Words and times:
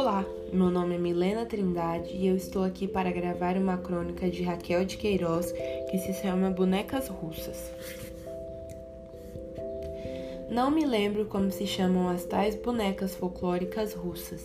Olá, 0.00 0.24
meu 0.50 0.70
nome 0.70 0.94
é 0.94 0.98
Milena 0.98 1.44
Trindade 1.44 2.16
e 2.16 2.26
eu 2.26 2.34
estou 2.34 2.64
aqui 2.64 2.88
para 2.88 3.12
gravar 3.12 3.58
uma 3.58 3.76
crônica 3.76 4.30
de 4.30 4.42
Raquel 4.42 4.82
de 4.86 4.96
Queiroz 4.96 5.52
que 5.90 5.98
se 5.98 6.14
chama 6.14 6.48
Bonecas 6.48 7.08
Russas. 7.08 7.70
Não 10.50 10.70
me 10.70 10.86
lembro 10.86 11.26
como 11.26 11.50
se 11.50 11.66
chamam 11.66 12.08
as 12.08 12.24
tais 12.24 12.54
bonecas 12.54 13.14
folclóricas 13.14 13.92
russas. 13.92 14.42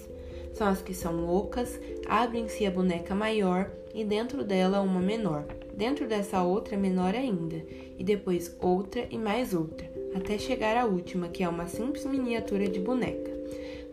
São 0.54 0.68
as 0.68 0.82
que 0.82 0.94
são 0.94 1.26
loucas, 1.26 1.80
abrem-se 2.06 2.66
a 2.66 2.72
boneca 2.72 3.16
maior 3.16 3.72
e 3.94 4.04
dentro 4.04 4.44
dela 4.44 4.82
uma 4.82 5.00
menor. 5.00 5.46
Dentro 5.74 6.06
dessa 6.06 6.44
outra 6.44 6.76
menor 6.76 7.16
ainda, 7.16 7.64
e 7.98 8.04
depois 8.04 8.54
outra 8.60 9.08
e 9.10 9.18
mais 9.18 9.54
outra, 9.54 9.90
até 10.14 10.38
chegar 10.38 10.76
à 10.76 10.84
última, 10.84 11.30
que 11.30 11.46
é 11.46 11.48
uma 11.48 11.68
simples 11.68 12.06
miniatura 12.06 12.68
de 12.68 12.82
boneca. 12.82 13.36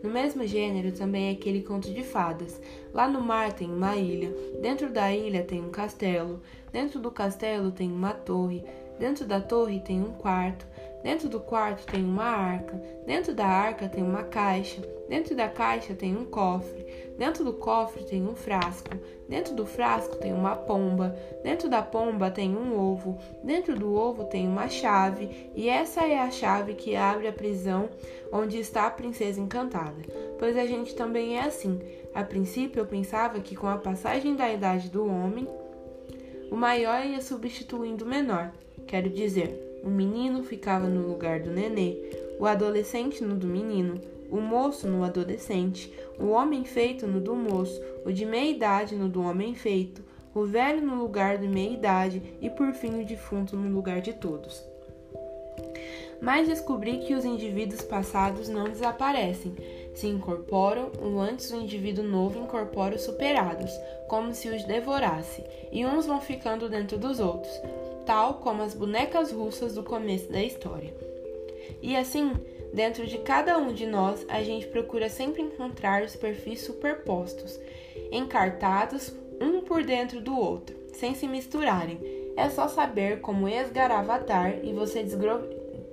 No 0.03 0.09
mesmo 0.09 0.45
gênero 0.45 0.91
também 0.91 1.29
é 1.29 1.31
aquele 1.31 1.63
conto 1.63 1.89
de 1.89 2.03
fadas. 2.03 2.59
Lá 2.93 3.07
no 3.07 3.21
mar 3.21 3.53
tem 3.53 3.71
uma 3.71 3.95
ilha, 3.95 4.35
dentro 4.61 4.91
da 4.91 5.13
ilha 5.13 5.45
tem 5.45 5.61
um 5.61 5.71
castelo, 5.71 6.41
dentro 6.73 6.99
do 6.99 7.09
castelo 7.09 7.71
tem 7.71 7.89
uma 7.89 8.13
torre, 8.13 8.65
dentro 8.99 9.25
da 9.25 9.39
torre 9.39 9.79
tem 9.79 10.01
um 10.01 10.11
quarto, 10.11 10.67
dentro 11.03 11.27
do 11.27 11.39
quarto 11.39 11.85
tem 11.85 12.03
uma 12.03 12.23
arca, 12.23 12.81
dentro 13.05 13.33
da 13.33 13.45
arca 13.45 13.89
tem 13.89 14.03
uma 14.03 14.23
caixa, 14.23 14.81
dentro 15.09 15.35
da 15.35 15.49
caixa 15.49 15.93
tem 15.93 16.15
um 16.15 16.25
cofre, 16.25 16.85
dentro 17.17 17.43
do 17.43 17.53
cofre 17.53 18.03
tem 18.03 18.25
um 18.25 18.35
frasco, 18.35 18.97
dentro 19.27 19.53
do 19.53 19.65
frasco 19.65 20.15
tem 20.15 20.33
uma 20.33 20.55
pomba, 20.55 21.15
dentro 21.43 21.69
da 21.69 21.81
pomba 21.81 22.31
tem 22.31 22.55
um 22.55 22.79
ovo, 22.79 23.19
dentro 23.43 23.77
do 23.77 23.93
ovo 23.93 24.23
tem 24.23 24.47
uma 24.47 24.69
chave, 24.69 25.51
e 25.53 25.67
essa 25.69 26.05
é 26.05 26.19
a 26.19 26.31
chave 26.31 26.73
que 26.73 26.95
abre 26.95 27.27
a 27.27 27.33
prisão 27.33 27.89
onde 28.31 28.57
está 28.57 28.87
a 28.87 28.91
princesa 28.91 29.39
encantada. 29.39 30.01
Pois 30.39 30.57
a 30.57 30.65
gente 30.65 30.95
também 30.95 31.37
é 31.37 31.41
assim. 31.41 31.79
A 32.13 32.23
princípio 32.23 32.79
eu 32.79 32.85
pensava 32.85 33.39
que 33.39 33.55
com 33.55 33.67
a 33.67 33.77
passagem 33.77 34.35
da 34.35 34.51
idade 34.51 34.89
do 34.89 35.05
homem, 35.05 35.47
o 36.51 36.55
maior 36.55 37.05
ia 37.05 37.21
substituindo 37.21 38.05
o 38.05 38.07
menor. 38.07 38.51
Quero 38.87 39.09
dizer, 39.09 39.72
o 39.83 39.89
menino 39.89 40.43
ficava 40.43 40.87
no 40.87 41.05
lugar 41.05 41.41
do 41.41 41.51
nenê, 41.51 41.97
o 42.39 42.45
adolescente 42.45 43.21
no 43.23 43.35
do 43.35 43.45
menino, 43.45 43.99
o 44.31 44.39
moço 44.39 44.87
no 44.87 45.03
adolescente, 45.03 45.93
o 46.17 46.29
homem 46.29 46.63
feito 46.63 47.05
no 47.05 47.19
do 47.19 47.35
moço, 47.35 47.79
o 48.05 48.11
de 48.11 48.25
meia 48.25 48.49
idade 48.49 48.95
no 48.95 49.09
do 49.09 49.21
homem 49.21 49.53
feito, 49.53 50.01
o 50.33 50.45
velho 50.45 50.81
no 50.81 50.95
lugar 50.95 51.37
de 51.37 51.47
meia 51.47 51.71
idade 51.71 52.21
e 52.41 52.49
por 52.49 52.73
fim 52.73 53.01
o 53.01 53.05
defunto 53.05 53.55
no 53.55 53.69
lugar 53.69 54.01
de 54.01 54.13
todos. 54.13 54.63
Mas 56.21 56.47
descobri 56.47 56.99
que 56.99 57.13
os 57.13 57.25
indivíduos 57.25 57.81
passados 57.81 58.47
não 58.47 58.63
desaparecem, 58.63 59.53
se 59.93 60.07
incorporam, 60.07 60.89
ou 61.01 61.19
antes 61.19 61.51
o 61.51 61.57
indivíduo 61.57 62.03
novo 62.03 62.39
incorpora 62.39 62.95
os 62.95 63.01
superados, 63.01 63.71
como 64.07 64.33
se 64.33 64.47
os 64.47 64.63
devorasse, 64.63 65.43
e 65.71 65.85
uns 65.85 66.05
vão 66.05 66.21
ficando 66.21 66.69
dentro 66.69 66.97
dos 66.97 67.19
outros, 67.19 67.51
tal 68.05 68.35
como 68.35 68.61
as 68.61 68.73
bonecas 68.73 69.31
russas 69.31 69.73
do 69.75 69.83
começo 69.83 70.31
da 70.31 70.41
história. 70.41 70.93
E 71.81 71.95
assim, 71.95 72.33
dentro 72.73 73.05
de 73.05 73.17
cada 73.19 73.57
um 73.57 73.73
de 73.73 73.85
nós, 73.85 74.25
a 74.27 74.41
gente 74.43 74.67
procura 74.67 75.09
sempre 75.09 75.41
encontrar 75.41 76.03
os 76.03 76.15
perfis 76.15 76.61
superpostos, 76.61 77.59
encartados 78.11 79.13
um 79.41 79.61
por 79.61 79.83
dentro 79.83 80.21
do 80.21 80.37
outro, 80.37 80.75
sem 80.93 81.13
se 81.15 81.27
misturarem. 81.27 81.99
É 82.35 82.49
só 82.49 82.67
saber 82.67 83.21
como 83.21 83.47
esgaravatar 83.47 84.63
e 84.63 84.73
você 84.73 85.05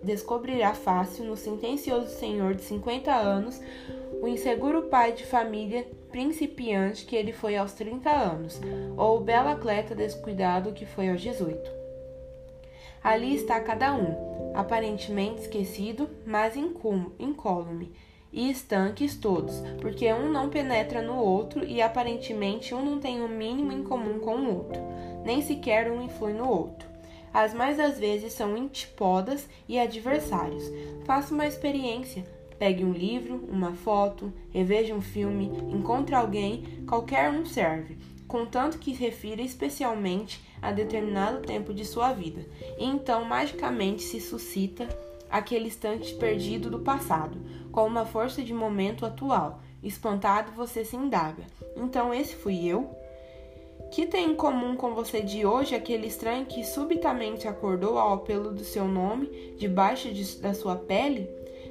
descobrirá 0.03 0.73
fácil 0.73 1.25
no 1.25 1.37
sentencioso 1.37 2.09
senhor 2.09 2.55
de 2.55 2.63
50 2.63 3.13
anos 3.13 3.61
o 4.23 4.29
inseguro 4.29 4.83
pai 4.83 5.13
de 5.13 5.25
família 5.25 5.87
principiante 6.11 7.07
que 7.07 7.17
ele 7.17 7.33
foi 7.33 7.57
aos 7.57 7.73
30 7.73 8.11
anos, 8.11 8.61
ou 8.97 9.19
o 9.19 9.21
belo 9.21 9.49
atleta 9.49 9.95
descuidado 9.95 10.73
que 10.73 10.85
foi 10.85 11.09
aos 11.09 11.21
18. 11.21 11.80
Ali 13.03 13.35
está 13.35 13.59
cada 13.61 13.95
um, 13.95 14.53
aparentemente 14.55 15.41
esquecido, 15.41 16.09
mas 16.27 16.55
incólume, 16.55 17.93
e 18.31 18.51
estanques 18.51 19.17
todos, 19.17 19.63
porque 19.81 20.13
um 20.13 20.31
não 20.31 20.51
penetra 20.51 21.01
no 21.01 21.17
outro 21.17 21.65
e 21.65 21.81
aparentemente 21.81 22.75
um 22.75 22.85
não 22.85 23.01
tem 23.01 23.23
o 23.23 23.25
um 23.25 23.29
mínimo 23.29 23.73
em 23.73 23.83
comum 23.83 24.21
com 24.21 24.37
o 24.37 24.55
outro, 24.55 24.81
nem 25.25 25.41
sequer 25.41 25.91
um 25.91 26.03
influi 26.03 26.35
no 26.35 26.47
outro. 26.47 26.89
As 27.33 27.55
mais 27.55 27.79
das 27.79 27.99
vezes 27.99 28.35
são 28.35 28.55
antipodas 28.55 29.49
e 29.69 29.79
adversários. 29.79 30.65
Faça 31.05 31.33
uma 31.33 31.47
experiência. 31.47 32.25
Pegue 32.59 32.85
um 32.85 32.93
livro, 32.93 33.49
uma 33.49 33.73
foto, 33.73 34.33
reveja 34.53 34.95
um 34.95 35.01
filme, 35.01 35.51
encontre 35.73 36.15
alguém, 36.15 36.85
qualquer 36.87 37.31
um 37.31 37.47
serve 37.47 37.97
contanto 38.31 38.79
que 38.79 38.95
se 38.95 39.03
refira 39.03 39.43
especialmente 39.43 40.41
a 40.63 40.71
determinado 40.71 41.45
tempo 41.45 41.75
de 41.75 41.85
sua 41.85 42.13
vida, 42.13 42.47
e 42.79 42.85
então 42.85 43.25
magicamente 43.25 44.03
se 44.03 44.21
suscita 44.21 44.89
aquele 45.29 45.67
instante 45.67 46.15
perdido 46.15 46.71
do 46.71 46.79
passado, 46.79 47.37
com 47.73 47.85
uma 47.85 48.07
força 48.07 48.41
de 48.41 48.55
momento 48.55 49.05
atual. 49.05 49.61
Espantado, 49.83 50.53
você 50.53 50.85
se 50.85 50.95
indaga: 50.95 51.43
então 51.77 52.15
esse 52.15 52.37
fui 52.37 52.65
eu? 52.65 52.89
Que 53.91 54.07
tem 54.07 54.31
em 54.31 54.37
comum 54.37 54.77
com 54.77 54.95
você 54.95 55.21
de 55.21 55.45
hoje 55.45 55.75
aquele 55.75 56.07
estranho 56.07 56.47
que 56.47 56.63
subitamente 56.63 57.49
acordou 57.49 57.99
ao 57.99 58.13
apelo 58.13 58.53
do 58.53 58.63
seu 58.63 58.87
nome 58.87 59.27
debaixo 59.59 60.13
de, 60.13 60.37
da 60.37 60.55
sua 60.55 60.77
pele? 60.77 61.29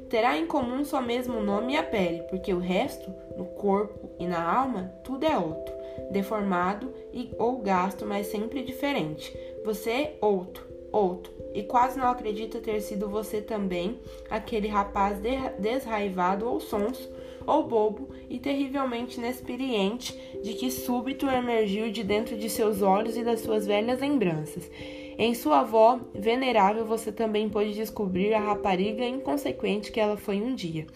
Terá 0.10 0.38
em 0.38 0.46
comum 0.46 0.84
só 0.84 1.02
mesmo 1.02 1.38
o 1.38 1.44
nome 1.44 1.74
e 1.74 1.78
a 1.78 1.84
pele, 1.84 2.24
porque 2.24 2.54
o 2.54 2.60
resto, 2.60 3.14
no 3.38 3.46
corpo 3.46 4.10
e 4.20 4.28
na 4.28 4.44
alma, 4.44 4.92
tudo 5.04 5.24
é 5.24 5.38
outro 5.38 5.79
deformado 6.12 6.94
e 7.14 7.32
ou 7.38 7.60
gasto, 7.60 8.06
mas 8.06 8.28
sempre 8.28 8.62
diferente. 8.64 9.36
Você, 9.66 10.18
outro, 10.22 10.66
outro, 10.92 11.32
e 11.54 11.64
quase 11.64 11.98
não 11.98 12.08
acredita 12.08 12.60
ter 12.60 12.82
sido 12.82 13.10
você 13.10 13.42
também, 13.42 14.00
aquele 14.30 14.68
rapaz 14.68 15.20
de 15.20 15.38
desraivado 15.60 16.48
ou 16.48 16.60
sonso, 16.60 17.10
ou 17.46 17.64
bobo 17.64 18.10
e 18.30 18.38
terrivelmente 18.38 19.20
inexperiente, 19.20 20.18
de 20.44 20.54
que 20.54 20.70
súbito 20.70 21.28
emergiu 21.28 21.92
de 21.92 22.04
dentro 22.04 22.38
de 22.38 22.50
seus 22.50 22.82
olhos 22.82 23.18
e 23.18 23.24
das 23.24 23.42
suas 23.42 23.66
velhas 23.66 24.00
lembranças. 24.00 24.70
Em 25.18 25.34
sua 25.34 25.60
avó 25.60 26.00
venerável, 26.14 26.86
você 26.86 27.12
também 27.12 27.50
pôde 27.50 27.74
descobrir 27.74 28.34
a 28.34 28.40
rapariga 28.40 29.04
inconsequente 29.04 29.92
que 29.92 30.00
ela 30.00 30.16
foi 30.16 30.42
um 30.42 30.56
dia. 30.56 30.88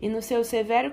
E 0.00 0.08
no 0.08 0.22
seu 0.22 0.42
severo 0.42 0.92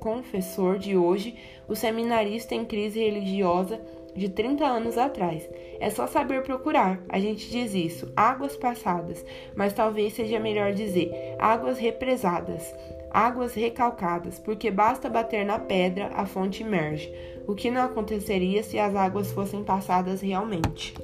confessor 0.00 0.78
de 0.78 0.96
hoje, 0.96 1.36
o 1.68 1.76
seminarista 1.76 2.54
em 2.54 2.64
crise 2.64 2.98
religiosa 2.98 3.80
de 4.16 4.28
30 4.28 4.64
anos 4.64 4.98
atrás. 4.98 5.48
É 5.78 5.88
só 5.88 6.06
saber 6.06 6.42
procurar. 6.42 7.00
A 7.08 7.20
gente 7.20 7.48
diz 7.48 7.74
isso, 7.74 8.12
águas 8.16 8.56
passadas, 8.56 9.24
mas 9.54 9.72
talvez 9.72 10.14
seja 10.14 10.40
melhor 10.40 10.72
dizer 10.72 11.36
águas 11.38 11.78
represadas, 11.78 12.74
águas 13.10 13.54
recalcadas, 13.54 14.38
porque 14.38 14.70
basta 14.70 15.08
bater 15.08 15.44
na 15.44 15.58
pedra, 15.58 16.10
a 16.14 16.26
fonte 16.26 16.62
emerge. 16.62 17.12
O 17.46 17.54
que 17.54 17.70
não 17.70 17.82
aconteceria 17.82 18.62
se 18.62 18.78
as 18.78 18.94
águas 18.94 19.30
fossem 19.32 19.62
passadas 19.62 20.20
realmente? 20.20 20.94